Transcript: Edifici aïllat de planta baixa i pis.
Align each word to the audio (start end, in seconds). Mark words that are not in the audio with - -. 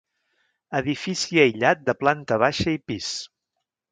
Edifici 0.79 1.41
aïllat 1.43 1.85
de 1.89 1.95
planta 2.01 2.39
baixa 2.47 2.75
i 2.79 2.83
pis. 2.91 3.13